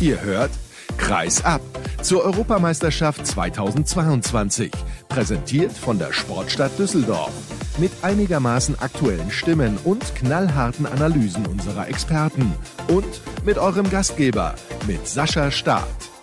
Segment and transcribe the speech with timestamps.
[0.00, 0.52] Ihr hört
[0.96, 1.60] Kreis ab
[2.02, 4.70] zur Europameisterschaft 2022.
[5.08, 7.32] Präsentiert von der Sportstadt Düsseldorf.
[7.78, 12.52] Mit einigermaßen aktuellen Stimmen und knallharten Analysen unserer Experten.
[12.86, 14.54] Und mit eurem Gastgeber,
[14.86, 16.17] mit Sascha Staat.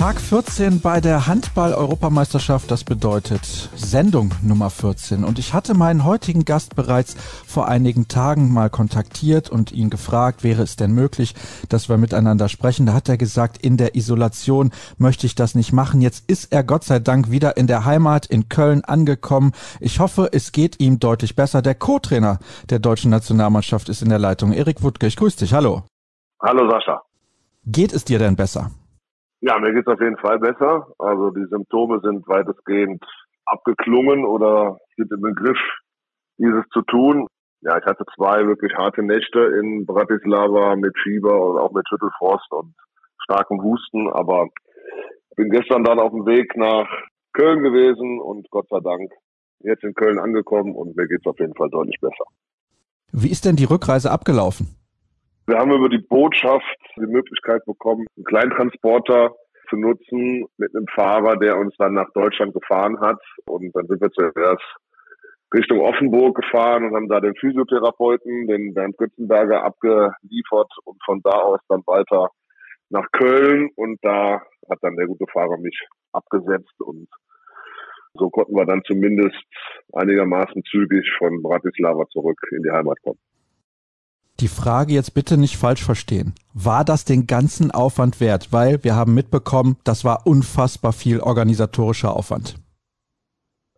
[0.00, 5.24] Tag 14 bei der Handball-Europameisterschaft, das bedeutet Sendung Nummer 14.
[5.24, 10.42] Und ich hatte meinen heutigen Gast bereits vor einigen Tagen mal kontaktiert und ihn gefragt,
[10.42, 11.34] wäre es denn möglich,
[11.68, 12.86] dass wir miteinander sprechen.
[12.86, 16.00] Da hat er gesagt, in der Isolation möchte ich das nicht machen.
[16.00, 19.52] Jetzt ist er Gott sei Dank wieder in der Heimat in Köln angekommen.
[19.80, 21.60] Ich hoffe, es geht ihm deutlich besser.
[21.60, 22.38] Der Co-Trainer
[22.70, 24.54] der deutschen Nationalmannschaft ist in der Leitung.
[24.54, 25.52] Erik Wuttke, ich grüße dich.
[25.52, 25.82] Hallo.
[26.40, 27.02] Hallo Sascha.
[27.66, 28.70] Geht es dir denn besser?
[29.40, 30.88] Ja, mir geht's auf jeden Fall besser.
[30.98, 33.04] Also die Symptome sind weitestgehend
[33.46, 35.58] abgeklungen oder sind im Begriff,
[36.38, 37.26] dieses zu tun.
[37.62, 42.50] Ja, ich hatte zwei wirklich harte Nächte in Bratislava mit Fieber und auch mit Schüttelfrost
[42.52, 42.74] und
[43.22, 44.48] starkem Husten, aber
[45.36, 46.88] bin gestern dann auf dem Weg nach
[47.32, 49.10] Köln gewesen und Gott sei Dank
[49.60, 52.24] jetzt in Köln angekommen und mir geht's auf jeden Fall deutlich besser.
[53.12, 54.79] Wie ist denn die Rückreise abgelaufen?
[55.50, 59.34] Wir haben über die Botschaft die Möglichkeit bekommen, einen Kleintransporter
[59.68, 63.18] zu nutzen mit einem Fahrer, der uns dann nach Deutschland gefahren hat.
[63.46, 64.62] Und dann sind wir zuerst
[65.52, 71.32] Richtung Offenburg gefahren und haben da den Physiotherapeuten, den Bernd Götzenberger, abgeliefert und von da
[71.32, 72.30] aus dann weiter
[72.90, 73.70] nach Köln.
[73.74, 77.08] Und da hat dann der gute Fahrer mich abgesetzt und
[78.14, 79.42] so konnten wir dann zumindest
[79.94, 83.18] einigermaßen zügig von Bratislava zurück in die Heimat kommen
[84.40, 86.34] die Frage jetzt bitte nicht falsch verstehen.
[86.54, 88.48] War das den ganzen Aufwand wert?
[88.52, 92.56] Weil wir haben mitbekommen, das war unfassbar viel organisatorischer Aufwand.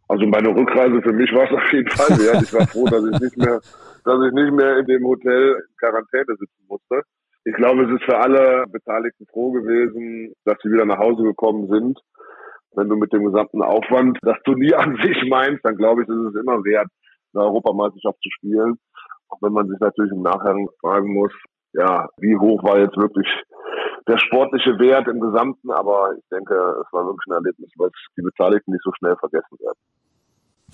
[0.08, 2.42] Also meine Rückreise für mich war es auf jeden Fall wert.
[2.42, 3.60] Ich war froh, dass ich nicht mehr,
[4.04, 7.02] dass ich nicht mehr in dem Hotel in Quarantäne sitzen musste.
[7.44, 11.68] Ich glaube, es ist für alle Beteiligten froh gewesen, dass sie wieder nach Hause gekommen
[11.68, 11.98] sind.
[12.74, 16.34] Wenn du mit dem gesamten Aufwand das Turnier an sich meinst, dann glaube ich, ist
[16.34, 16.88] es immer wert,
[17.34, 18.78] eine Europameisterschaft zu spielen.
[19.32, 21.32] Auch wenn man sich natürlich im Nachhinein fragen muss,
[21.72, 23.26] ja, wie hoch war jetzt wirklich
[24.06, 28.22] der sportliche Wert im Gesamten, aber ich denke, es war wirklich ein Erlebnis, weil die
[28.22, 29.78] Beteiligten nicht so schnell vergessen werden.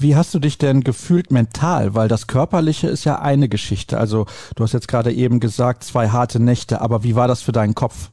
[0.00, 1.94] Wie hast du dich denn gefühlt mental?
[1.94, 3.98] Weil das Körperliche ist ja eine Geschichte.
[3.98, 4.26] Also
[4.56, 7.74] du hast jetzt gerade eben gesagt, zwei harte Nächte, aber wie war das für deinen
[7.74, 8.10] Kopf?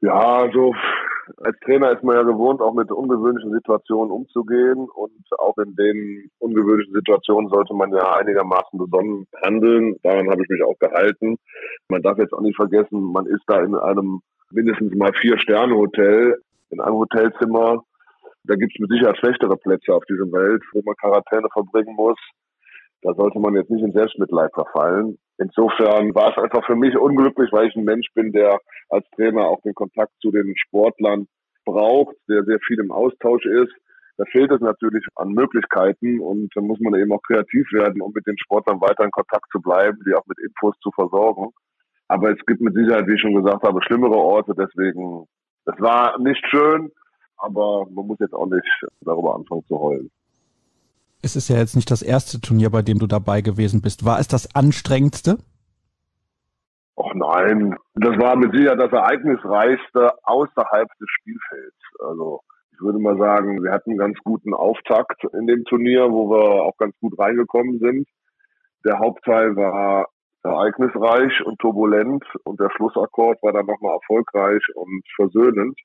[0.00, 0.74] Ja, also
[1.38, 6.30] als Trainer ist man ja gewohnt, auch mit ungewöhnlichen Situationen umzugehen und auch in den
[6.38, 9.96] ungewöhnlichen Situationen sollte man ja einigermaßen besonnen handeln.
[10.02, 11.36] Daran habe ich mich auch gehalten.
[11.88, 14.20] Man darf jetzt auch nicht vergessen, man ist da in einem
[14.50, 16.38] mindestens mal Vier-Sterne-Hotel,
[16.70, 17.82] in einem Hotelzimmer.
[18.44, 22.18] Da gibt es mit Sicherheit schlechtere Plätze auf dieser Welt, wo man Quarantäne verbringen muss.
[23.02, 25.18] Da sollte man jetzt nicht in Selbstmitleid verfallen.
[25.42, 28.60] Insofern war es einfach für mich unglücklich, weil ich ein Mensch bin, der
[28.90, 31.26] als Trainer auch den Kontakt zu den Sportlern
[31.64, 33.72] braucht, der sehr viel im Austausch ist.
[34.18, 38.12] Da fehlt es natürlich an Möglichkeiten und da muss man eben auch kreativ werden, um
[38.14, 41.50] mit den Sportlern weiter in Kontakt zu bleiben, die auch mit Infos zu versorgen.
[42.06, 44.54] Aber es gibt mit Sicherheit, wie ich schon gesagt habe, schlimmere Orte.
[44.56, 45.26] Deswegen,
[45.64, 46.92] es war nicht schön,
[47.38, 48.68] aber man muss jetzt auch nicht
[49.00, 50.10] darüber anfangen zu heulen
[51.22, 54.04] es ist ja jetzt nicht das erste Turnier, bei dem du dabei gewesen bist.
[54.04, 55.38] War es das anstrengendste?
[56.96, 61.76] Ach nein, das war mit Sicherheit das ereignisreichste außerhalb des Spielfelds.
[62.00, 62.40] Also
[62.72, 66.64] ich würde mal sagen, wir hatten einen ganz guten Auftakt in dem Turnier, wo wir
[66.64, 68.08] auch ganz gut reingekommen sind.
[68.84, 70.08] Der Hauptteil war
[70.44, 75.78] ereignisreich und turbulent und der Schlussakkord war dann nochmal erfolgreich und versöhnend.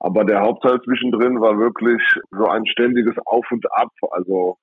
[0.00, 3.90] Aber der Hauptteil zwischendrin war wirklich so ein ständiges Auf und Ab.
[4.10, 4.58] Also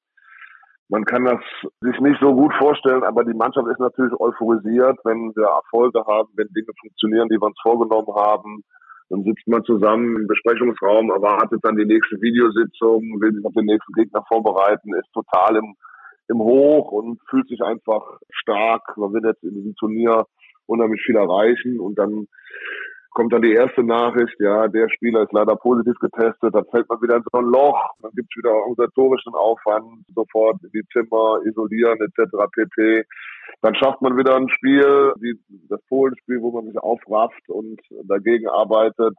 [0.88, 1.42] man kann das
[1.82, 6.30] sich nicht so gut vorstellen, aber die Mannschaft ist natürlich euphorisiert, wenn wir Erfolge haben,
[6.36, 8.64] wenn Dinge funktionieren, die wir uns vorgenommen haben.
[9.10, 13.66] Dann sitzt man zusammen im Besprechungsraum, erwartet dann die nächste Videositzung, will sich auf den
[13.66, 15.76] nächsten Gegner vorbereiten, ist total im,
[16.28, 18.98] im Hoch und fühlt sich einfach stark.
[18.98, 20.26] Man will jetzt in diesem Turnier
[20.66, 22.28] unheimlich viel erreichen und dann
[23.16, 27.02] kommt dann die erste Nachricht, ja, der Spieler ist leider positiv getestet, dann fällt man
[27.02, 31.40] wieder in so ein Loch, dann gibt es wieder organisatorischen Aufwand, sofort in die Zimmer
[31.46, 32.30] isolieren etc.
[32.52, 33.06] pp.
[33.62, 35.40] Dann schafft man wieder ein Spiel, wie
[35.70, 39.16] das Polenspiel, wo man sich aufrafft und dagegen arbeitet.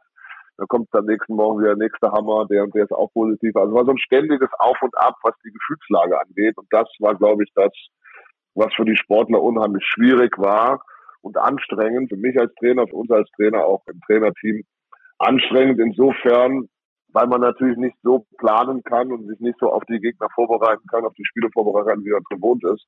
[0.57, 3.55] Dann kommt dann nächsten Morgen wieder der nächste Hammer, der und der ist auch positiv.
[3.55, 6.57] Also war so ein ständiges Auf und Ab, was die Gefühlslage angeht.
[6.57, 7.71] Und das war, glaube ich, das,
[8.55, 10.81] was für die Sportler unheimlich schwierig war
[11.21, 12.09] und anstrengend.
[12.09, 14.63] Für mich als Trainer, für uns als Trainer auch im Trainerteam
[15.19, 16.69] anstrengend insofern,
[17.17, 20.85] weil man natürlich nicht so planen kann und sich nicht so auf die Gegner vorbereiten
[20.87, 22.85] kann, auf die Spiele vorbereiten kann, wie man gewohnt ist.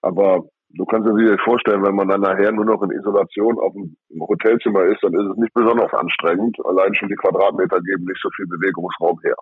[0.00, 3.74] Aber du kannst dir sicherlich vorstellen, wenn man dann nachher nur noch in Isolation auf
[3.74, 3.94] dem
[4.26, 6.56] Hotelzimmer ist, dann ist es nicht besonders anstrengend.
[6.64, 9.36] Allein schon die Quadratmeter geben nicht so viel Bewegungsraum her.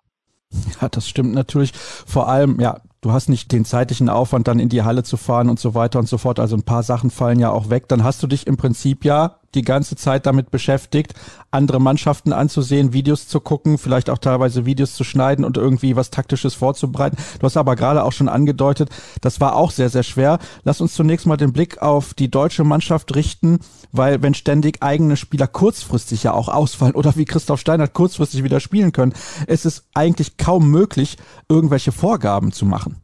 [0.80, 1.72] Ja, das stimmt natürlich.
[1.72, 5.48] Vor allem, ja, du hast nicht den zeitlichen Aufwand, dann in die Halle zu fahren
[5.48, 6.40] und so weiter und so fort.
[6.40, 7.86] Also ein paar Sachen fallen ja auch weg.
[7.86, 11.14] Dann hast du dich im Prinzip ja die ganze Zeit damit beschäftigt,
[11.50, 16.10] andere Mannschaften anzusehen, Videos zu gucken, vielleicht auch teilweise Videos zu schneiden und irgendwie was
[16.10, 17.16] Taktisches vorzubereiten.
[17.38, 18.90] Du hast aber gerade auch schon angedeutet,
[19.22, 20.38] das war auch sehr, sehr schwer.
[20.64, 23.58] Lass uns zunächst mal den Blick auf die deutsche Mannschaft richten,
[23.92, 28.60] weil wenn ständig eigene Spieler kurzfristig ja auch ausfallen oder wie Christoph Steinert kurzfristig wieder
[28.60, 29.14] spielen können,
[29.46, 31.16] ist es eigentlich kaum möglich,
[31.48, 32.95] irgendwelche Vorgaben zu machen.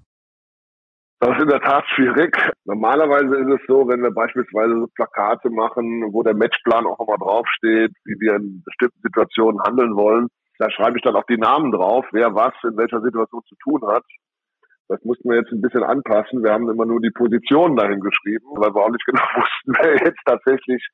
[1.22, 2.36] Das ist in der Tat schwierig.
[2.64, 7.92] Normalerweise ist es so, wenn wir beispielsweise Plakate machen, wo der Matchplan auch nochmal draufsteht,
[8.04, 10.26] wie wir in bestimmten Situationen handeln wollen,
[10.58, 13.86] da schreibe ich dann auch die Namen drauf, wer was in welcher Situation zu tun
[13.86, 14.02] hat.
[14.88, 16.42] Das mussten wir jetzt ein bisschen anpassen.
[16.42, 19.92] Wir haben immer nur die Positionen dahin geschrieben, weil wir auch nicht genau wussten, wer
[20.04, 20.84] jetzt tatsächlich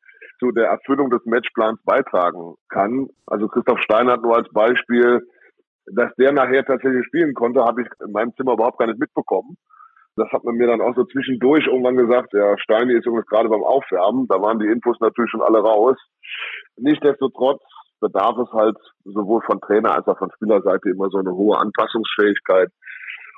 [0.41, 3.09] zu der Erfüllung des Matchplans beitragen kann.
[3.25, 5.27] Also Christoph Steiner nur als Beispiel,
[5.87, 9.57] dass der nachher tatsächlich spielen konnte, habe ich in meinem Zimmer überhaupt gar nicht mitbekommen.
[10.19, 13.49] Das hat man mir dann auch so zwischendurch irgendwann gesagt, der Steini ist übrigens gerade
[13.49, 14.27] beim Aufwärmen.
[14.29, 15.97] Da waren die Infos natürlich schon alle raus.
[16.77, 17.63] Nichtsdestotrotz
[18.01, 22.71] bedarf es halt sowohl von Trainer als auch von Spielerseite immer so eine hohe Anpassungsfähigkeit.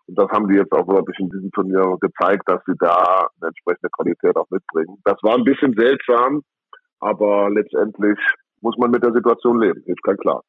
[0.07, 3.49] Und das haben die jetzt auch wirklich in diesem Turnier gezeigt, dass sie da eine
[3.49, 4.99] entsprechende Qualität auch mitbringen.
[5.05, 6.43] Das war ein bisschen seltsam,
[7.01, 8.19] aber letztendlich
[8.61, 9.83] muss man mit der Situation leben.
[9.87, 10.43] Ist kein klar.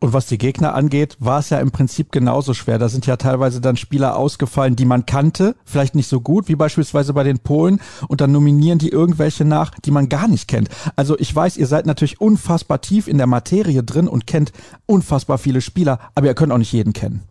[0.00, 2.78] Und was die Gegner angeht, war es ja im Prinzip genauso schwer.
[2.78, 6.54] Da sind ja teilweise dann Spieler ausgefallen, die man kannte, vielleicht nicht so gut, wie
[6.54, 7.80] beispielsweise bei den Polen.
[8.06, 10.68] Und dann nominieren die irgendwelche nach, die man gar nicht kennt.
[10.94, 14.52] Also ich weiß, ihr seid natürlich unfassbar tief in der Materie drin und kennt
[14.86, 17.22] unfassbar viele Spieler, aber ihr könnt auch nicht jeden kennen.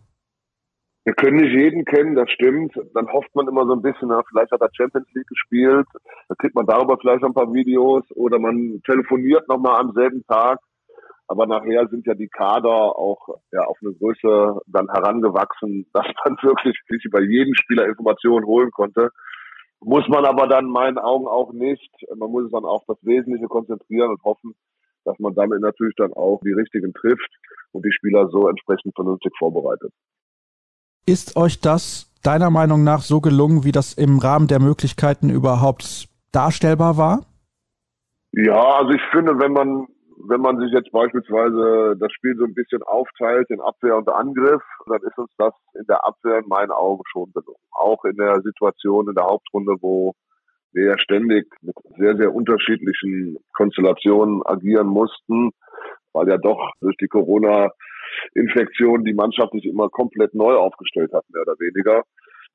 [1.04, 2.74] Wir können nicht jeden kennen, das stimmt.
[2.92, 5.86] Dann hofft man immer so ein bisschen, vielleicht hat er Champions League gespielt,
[6.28, 10.58] da kriegt man darüber vielleicht ein paar Videos oder man telefoniert nochmal am selben Tag
[11.28, 16.36] aber nachher sind ja die Kader auch ja, auf eine Größe dann herangewachsen, dass man
[16.42, 19.10] wirklich sich über jeden Spieler Informationen holen konnte.
[19.80, 21.92] Muss man aber dann in meinen Augen auch nicht.
[22.16, 24.56] Man muss es dann auf das Wesentliche konzentrieren und hoffen,
[25.04, 27.30] dass man damit natürlich dann auch die richtigen trifft
[27.72, 29.92] und die Spieler so entsprechend vernünftig vorbereitet.
[31.06, 36.08] Ist euch das deiner Meinung nach so gelungen, wie das im Rahmen der Möglichkeiten überhaupt
[36.32, 37.26] darstellbar war?
[38.32, 39.86] Ja, also ich finde, wenn man
[40.26, 44.62] wenn man sich jetzt beispielsweise das Spiel so ein bisschen aufteilt in Abwehr und Angriff,
[44.86, 47.60] dann ist uns das in der Abwehr in meinen Augen schon gelungen.
[47.72, 50.14] Auch in der Situation in der Hauptrunde, wo
[50.72, 55.50] wir ja ständig mit sehr, sehr unterschiedlichen Konstellationen agieren mussten,
[56.12, 61.42] weil ja doch durch die Corona-Infektion die Mannschaft sich immer komplett neu aufgestellt hat, mehr
[61.42, 62.02] oder weniger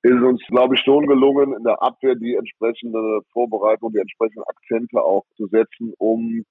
[0.06, 5.02] ist uns, glaube ich, schon gelungen, in der Abwehr die entsprechende Vorbereitung, die entsprechenden Akzente
[5.02, 6.44] auch zu setzen, um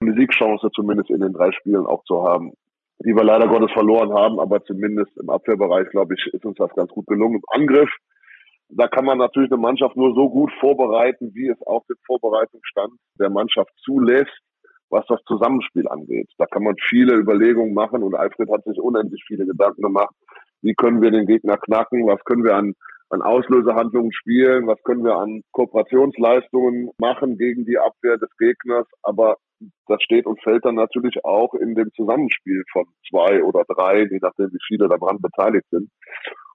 [0.00, 2.52] eine Siegchance zumindest in den drei Spielen auch zu haben,
[3.00, 6.72] die wir leider Gottes verloren haben, aber zumindest im Abwehrbereich, glaube ich, ist uns das
[6.74, 7.36] ganz gut gelungen.
[7.36, 7.90] Im Angriff,
[8.68, 12.92] da kann man natürlich eine Mannschaft nur so gut vorbereiten, wie es auch den Vorbereitungsstand
[13.18, 14.36] der Mannschaft zulässt,
[14.90, 16.28] was das Zusammenspiel angeht.
[16.38, 20.14] Da kann man viele Überlegungen machen und Alfred hat sich unendlich viele Gedanken gemacht.
[20.62, 22.06] Wie können wir den Gegner knacken?
[22.06, 22.74] Was können wir an
[23.10, 29.36] an Auslösehandlungen spielen, was können wir an Kooperationsleistungen machen gegen die Abwehr des Gegners, aber
[29.86, 34.18] das steht und fällt dann natürlich auch in dem Zusammenspiel von zwei oder drei, je
[34.20, 35.90] nachdem wie viele daran beteiligt sind.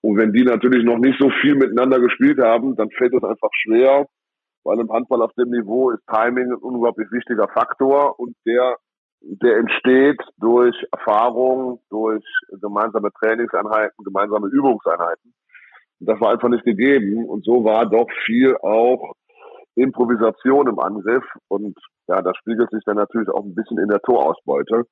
[0.01, 3.50] Und wenn die natürlich noch nicht so viel miteinander gespielt haben, dann fällt es einfach
[3.53, 4.05] schwer,
[4.63, 8.77] weil im Handball auf dem Niveau ist Timing ein unglaublich wichtiger Faktor und der
[9.24, 12.24] der entsteht durch Erfahrung, durch
[12.62, 15.33] gemeinsame Trainingseinheiten, gemeinsame Übungseinheiten.
[16.00, 17.25] Das war einfach nicht gegeben.
[17.25, 19.13] Und so war doch viel auch
[19.75, 21.24] Improvisation im Angriff.
[21.48, 21.77] Und
[22.08, 24.84] ja, das spiegelt sich dann natürlich auch ein bisschen in der Torausbeute.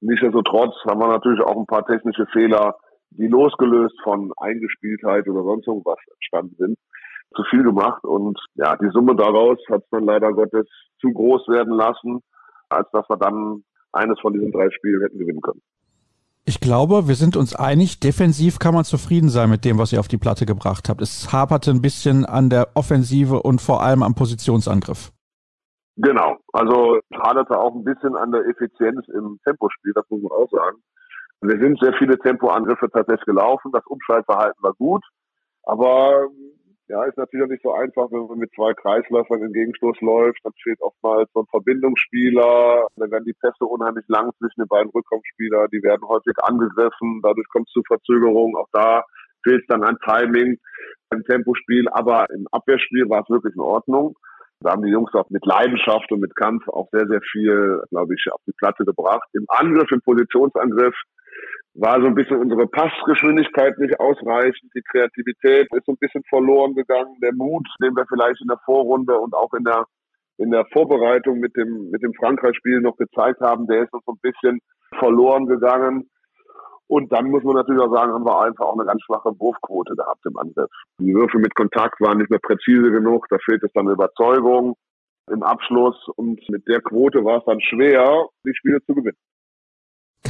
[0.00, 2.76] Nichtsdestotrotz haben wir natürlich auch ein paar technische Fehler,
[3.10, 6.78] die losgelöst von Eingespieltheit oder sonst irgendwas entstanden sind,
[7.36, 8.02] zu viel gemacht.
[8.04, 10.66] Und ja, die Summe daraus hat es dann leider Gottes
[11.00, 12.20] zu groß werden lassen,
[12.68, 15.62] als dass wir dann eines von diesen drei Spielen hätten gewinnen können.
[16.44, 20.00] Ich glaube, wir sind uns einig, defensiv kann man zufrieden sein mit dem, was ihr
[20.00, 21.00] auf die Platte gebracht habt.
[21.00, 25.12] Es haperte ein bisschen an der Offensive und vor allem am Positionsangriff.
[25.96, 30.32] Genau, also es haderte auch ein bisschen an der Effizienz im Tempospiel, das muss man
[30.32, 30.78] auch sagen.
[31.42, 35.04] Wir sind sehr viele Tempoangriffe tatsächlich gelaufen, das Umschaltverhalten war gut,
[35.64, 36.26] aber
[36.92, 40.40] Ja, ist natürlich auch nicht so einfach, wenn man mit zwei Kreisläufern in Gegenstoß läuft.
[40.44, 42.86] Dann fehlt oftmals so ein Verbindungsspieler.
[42.96, 45.68] Dann werden die Pässe unheimlich lang zwischen den beiden Rückkommensspielern.
[45.72, 47.22] Die werden häufig angegriffen.
[47.22, 48.56] Dadurch kommt es zu Verzögerungen.
[48.56, 49.04] Auch da
[49.42, 50.58] fehlt es dann an Timing
[51.14, 51.88] im Tempospiel.
[51.88, 54.14] Aber im Abwehrspiel war es wirklich in Ordnung.
[54.60, 58.12] Da haben die Jungs auch mit Leidenschaft und mit Kampf auch sehr, sehr viel, glaube
[58.12, 59.30] ich, auf die Platte gebracht.
[59.32, 60.94] Im Angriff, im Positionsangriff
[61.74, 64.70] war so ein bisschen unsere Passgeschwindigkeit nicht ausreichend.
[64.74, 67.16] Die Kreativität ist so ein bisschen verloren gegangen.
[67.22, 69.86] Der Mut, den wir vielleicht in der Vorrunde und auch in der,
[70.36, 74.12] in der Vorbereitung mit dem, mit dem Frankreich-Spiel noch gezeigt haben, der ist uns so
[74.12, 74.60] ein bisschen
[74.98, 76.10] verloren gegangen.
[76.88, 79.96] Und dann muss man natürlich auch sagen, haben wir einfach auch eine ganz schwache Wurfquote
[79.96, 80.70] gehabt im Angriff.
[80.98, 83.26] Die Würfe mit Kontakt waren nicht mehr präzise genug.
[83.30, 84.76] Da fehlt es dann Überzeugung
[85.30, 85.96] im Abschluss.
[86.16, 89.16] Und mit der Quote war es dann schwer, die Spiele zu gewinnen.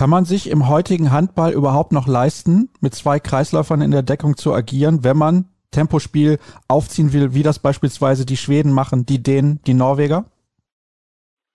[0.02, 4.36] Kann man sich im heutigen Handball überhaupt noch leisten, mit zwei Kreisläufern in der Deckung
[4.36, 9.60] zu agieren, wenn man Tempospiel aufziehen will, wie das beispielsweise die Schweden machen, die Dänen,
[9.64, 10.24] die Norweger?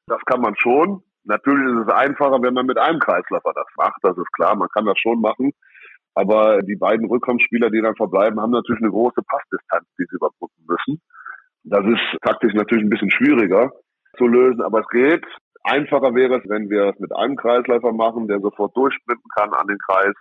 [0.06, 1.04] Das kann man schon.
[1.26, 4.00] Natürlich ist es einfacher, wenn man mit einem Kreisläufer das macht.
[4.02, 5.52] Das ist klar, man kann das schon machen.
[6.14, 10.64] Aber die beiden Rückkommensspieler, die dann verbleiben, haben natürlich eine große Passdistanz, die sie überbrücken
[10.66, 11.02] müssen.
[11.66, 13.74] Das ist taktisch natürlich ein bisschen schwieriger
[14.18, 15.26] zu lösen, aber es geht.
[15.68, 19.68] Einfacher wäre es, wenn wir es mit einem Kreisläufer machen, der sofort durchsprinten kann an
[19.68, 20.16] den Kreis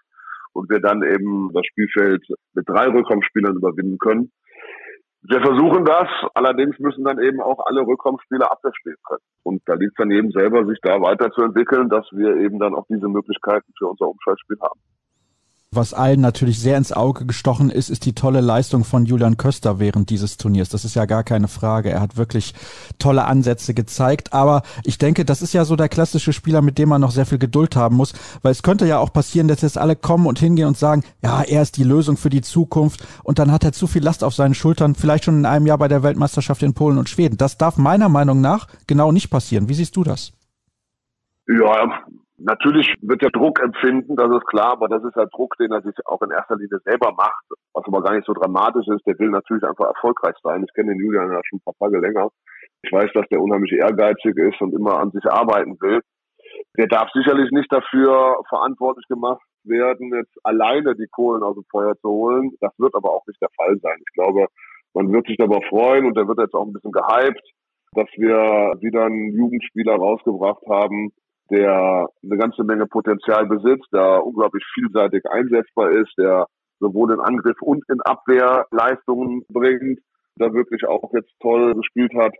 [0.52, 2.24] und wir dann eben das Spielfeld
[2.54, 4.32] mit drei Rückkommensspielern überwinden können.
[5.22, 9.22] Wir versuchen das, allerdings müssen dann eben auch alle Rückkommensspieler Abwehr spielen können.
[9.42, 12.86] Und da liegt es dann eben selber, sich da weiterzuentwickeln, dass wir eben dann auch
[12.88, 14.80] diese Möglichkeiten für unser Umschaltspiel haben.
[15.76, 19.78] Was allen natürlich sehr ins Auge gestochen ist, ist die tolle Leistung von Julian Köster
[19.78, 20.70] während dieses Turniers.
[20.70, 21.90] Das ist ja gar keine Frage.
[21.90, 22.54] Er hat wirklich
[22.98, 24.32] tolle Ansätze gezeigt.
[24.32, 27.26] Aber ich denke, das ist ja so der klassische Spieler, mit dem man noch sehr
[27.26, 28.14] viel Geduld haben muss.
[28.40, 31.42] Weil es könnte ja auch passieren, dass jetzt alle kommen und hingehen und sagen, ja,
[31.42, 33.06] er ist die Lösung für die Zukunft.
[33.22, 35.78] Und dann hat er zu viel Last auf seinen Schultern, vielleicht schon in einem Jahr
[35.78, 37.36] bei der Weltmeisterschaft in Polen und Schweden.
[37.36, 39.68] Das darf meiner Meinung nach genau nicht passieren.
[39.68, 40.32] Wie siehst du das?
[41.46, 42.02] Ja,
[42.38, 45.80] Natürlich wird er Druck empfinden, das ist klar, aber das ist halt Druck, den er
[45.80, 49.06] sich auch in erster Linie selber macht, was aber gar nicht so dramatisch ist.
[49.06, 50.64] Der will natürlich einfach erfolgreich sein.
[50.64, 52.28] Ich kenne den Julian ja schon ein paar Tage länger.
[52.82, 56.00] Ich weiß, dass der unheimlich ehrgeizig ist und immer an sich arbeiten will.
[56.76, 61.94] Der darf sicherlich nicht dafür verantwortlich gemacht werden, jetzt alleine die Kohlen aus dem Feuer
[62.02, 62.52] zu holen.
[62.60, 63.96] Das wird aber auch nicht der Fall sein.
[63.98, 64.46] Ich glaube,
[64.94, 67.42] man wird sich darüber freuen und der wird jetzt auch ein bisschen gehypt,
[67.92, 71.12] dass wir wieder einen Jugendspieler rausgebracht haben,
[71.50, 76.46] der eine ganze Menge Potenzial besitzt, der unglaublich vielseitig einsetzbar ist, der
[76.80, 80.00] sowohl in Angriff und in Abwehr Leistungen bringt,
[80.36, 82.34] da wirklich auch jetzt toll gespielt hat.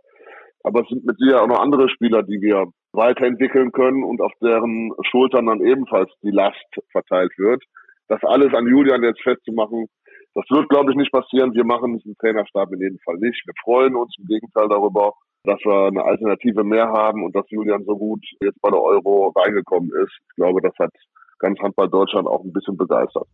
[0.63, 4.31] Aber es sind mit Sicherheit auch noch andere Spieler, die wir weiterentwickeln können und auf
[4.41, 7.63] deren Schultern dann ebenfalls die Last verteilt wird.
[8.07, 9.87] Das alles an Julian jetzt festzumachen,
[10.33, 11.53] das wird, glaube ich, nicht passieren.
[11.53, 13.41] Wir machen es im Trainerstab in jedem Fall nicht.
[13.45, 15.13] Wir freuen uns im Gegenteil darüber,
[15.47, 19.29] dass wir eine Alternative mehr haben und dass Julian so gut jetzt bei der Euro
[19.29, 20.11] reingekommen ist.
[20.29, 20.91] Ich glaube, das hat
[21.39, 23.27] ganz Handball Deutschland auch ein bisschen begeistert.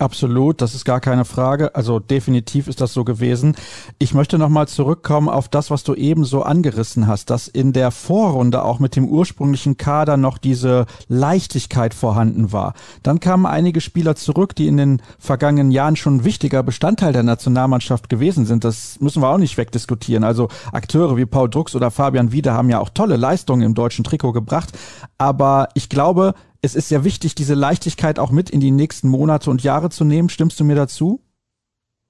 [0.00, 1.74] Absolut, das ist gar keine Frage.
[1.74, 3.54] Also definitiv ist das so gewesen.
[3.98, 7.90] Ich möchte nochmal zurückkommen auf das, was du eben so angerissen hast, dass in der
[7.90, 12.72] Vorrunde auch mit dem ursprünglichen Kader noch diese Leichtigkeit vorhanden war.
[13.02, 17.22] Dann kamen einige Spieler zurück, die in den vergangenen Jahren schon ein wichtiger Bestandteil der
[17.22, 18.64] Nationalmannschaft gewesen sind.
[18.64, 20.24] Das müssen wir auch nicht wegdiskutieren.
[20.24, 24.02] Also Akteure wie Paul Drucks oder Fabian Wiede haben ja auch tolle Leistungen im deutschen
[24.02, 24.70] Trikot gebracht.
[25.18, 29.50] Aber ich glaube, es ist sehr wichtig, diese Leichtigkeit auch mit in die nächsten Monate
[29.50, 30.28] und Jahre zu nehmen.
[30.28, 31.20] Stimmst du mir dazu?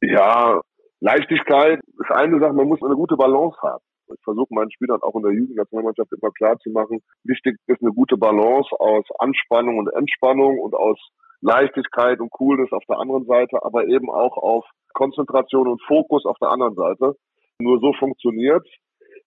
[0.01, 0.61] Ja,
[1.01, 3.85] Leichtigkeit ist eine Sache, man muss eine gute Balance haben.
[4.13, 7.93] Ich versuche meinen Spielern auch in der Jugendnationalmannschaft immer klar zu machen, wichtig ist eine
[7.93, 10.99] gute Balance aus Anspannung und Entspannung und aus
[11.43, 16.37] Leichtigkeit und Coolness auf der anderen Seite, aber eben auch auf Konzentration und Fokus auf
[16.39, 17.17] der anderen Seite.
[17.61, 18.67] Nur so funktioniert.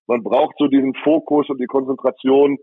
[0.06, 2.58] Man braucht so diesen Fokus und die Konzentration,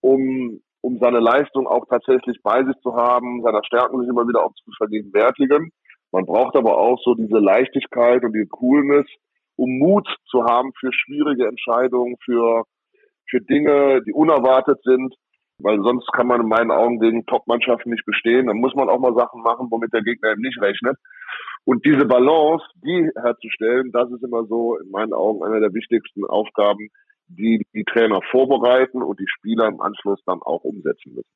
[0.00, 4.44] um um seine Leistung auch tatsächlich bei sich zu haben, seiner Stärken sich immer wieder
[4.44, 5.70] auch zu vergegenwärtigen.
[6.12, 9.06] Man braucht aber auch so diese Leichtigkeit und die Coolness,
[9.56, 12.64] um Mut zu haben für schwierige Entscheidungen, für,
[13.28, 15.14] für Dinge, die unerwartet sind,
[15.58, 18.46] weil sonst kann man in meinen Augen gegen Top-Mannschaften nicht bestehen.
[18.46, 20.96] Dann muss man auch mal Sachen machen, womit der Gegner eben nicht rechnet.
[21.64, 26.24] Und diese Balance, die herzustellen, das ist immer so in meinen Augen eine der wichtigsten
[26.24, 26.88] Aufgaben,
[27.38, 31.28] die die Trainer vorbereiten und die Spieler im Anschluss dann auch umsetzen müssen.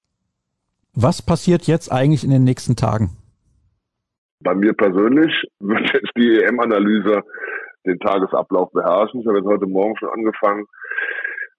[0.95, 3.17] Was passiert jetzt eigentlich in den nächsten Tagen?
[4.41, 7.23] Bei mir persönlich wird jetzt die EM-Analyse
[7.87, 9.21] den Tagesablauf beherrschen.
[9.21, 10.65] Ich habe jetzt heute Morgen schon angefangen,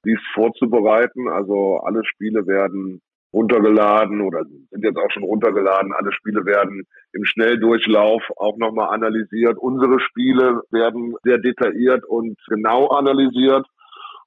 [0.05, 1.29] dies vorzubereiten.
[1.29, 3.01] Also alle Spiele werden
[3.33, 5.93] runtergeladen oder sind jetzt auch schon runtergeladen.
[5.93, 9.57] Alle Spiele werden im Schnelldurchlauf auch nochmal analysiert.
[9.57, 13.67] Unsere Spiele werden sehr detailliert und genau analysiert.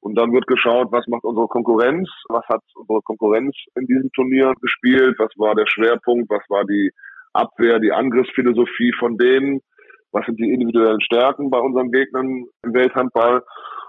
[0.01, 4.53] Und dann wird geschaut, was macht unsere Konkurrenz, was hat unsere Konkurrenz in diesem Turnier
[4.61, 6.93] gespielt, was war der Schwerpunkt, was war die
[7.33, 9.61] Abwehr, die Angriffsphilosophie von denen,
[10.13, 13.43] was sind die individuellen Stärken bei unseren Gegnern im Welthandball?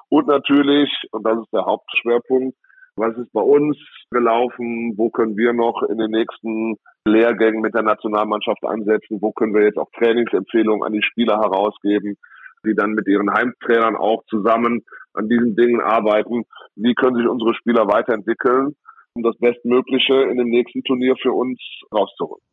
[0.09, 2.57] Und natürlich, und das ist der Hauptschwerpunkt,
[2.95, 3.77] was ist bei uns
[4.11, 6.75] gelaufen, wo können wir noch in den nächsten
[7.05, 12.17] Lehrgängen mit der Nationalmannschaft ansetzen, wo können wir jetzt auch Trainingsempfehlungen an die Spieler herausgeben,
[12.65, 16.43] die dann mit ihren Heimtrainern auch zusammen an diesen Dingen arbeiten.
[16.75, 18.75] Wie können sich unsere Spieler weiterentwickeln,
[19.13, 21.59] um das Bestmögliche in dem nächsten Turnier für uns
[21.93, 22.43] rauszuholen.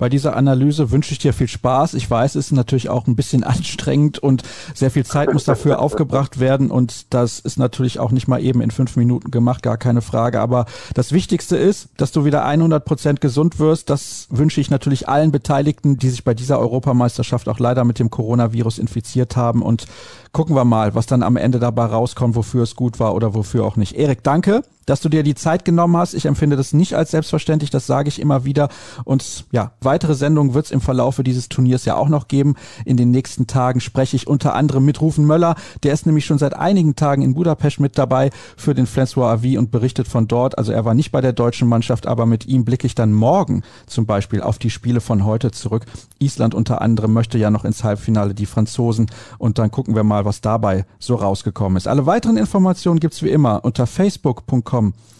[0.00, 1.92] Bei dieser Analyse wünsche ich dir viel Spaß.
[1.92, 4.42] Ich weiß, es ist natürlich auch ein bisschen anstrengend und
[4.74, 8.62] sehr viel Zeit muss dafür aufgebracht werden und das ist natürlich auch nicht mal eben
[8.62, 10.40] in fünf Minuten gemacht, gar keine Frage.
[10.40, 10.64] Aber
[10.94, 13.90] das Wichtigste ist, dass du wieder 100 Prozent gesund wirst.
[13.90, 18.08] Das wünsche ich natürlich allen Beteiligten, die sich bei dieser Europameisterschaft auch leider mit dem
[18.08, 19.84] Coronavirus infiziert haben und
[20.32, 23.64] gucken wir mal, was dann am Ende dabei rauskommt, wofür es gut war oder wofür
[23.64, 23.96] auch nicht.
[23.96, 26.14] Erik, danke, dass du dir die Zeit genommen hast.
[26.14, 28.68] Ich empfinde das nicht als selbstverständlich, das sage ich immer wieder.
[29.04, 32.56] Und ja, weitere Sendungen wird es im Verlaufe dieses Turniers ja auch noch geben.
[32.84, 35.54] In den nächsten Tagen spreche ich unter anderem mit Rufen Möller.
[35.84, 39.58] Der ist nämlich schon seit einigen Tagen in Budapest mit dabei für den Flensburg AV
[39.58, 40.58] und berichtet von dort.
[40.58, 43.62] Also er war nicht bei der deutschen Mannschaft, aber mit ihm blicke ich dann morgen
[43.86, 45.84] zum Beispiel auf die Spiele von heute zurück.
[46.18, 49.06] Island unter anderem möchte ja noch ins Halbfinale die Franzosen
[49.38, 51.86] und dann gucken wir mal, was dabei so rausgekommen ist.
[51.86, 53.86] Alle weiteren Informationen gibt's wie immer unter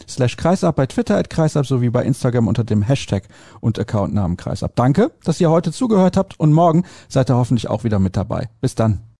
[0.08, 3.28] slash kreisab, bei Twitter at kreisab sowie bei Instagram unter dem Hashtag
[3.60, 4.74] und Accountnamen kreisab.
[4.76, 8.48] Danke, dass ihr heute zugehört habt und morgen seid ihr hoffentlich auch wieder mit dabei.
[8.60, 9.00] Bis dann.